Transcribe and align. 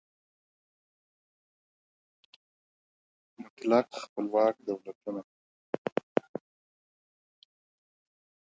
مطلق 3.43 3.87
خپلواک 4.03 4.55
دولتونه 4.67 5.23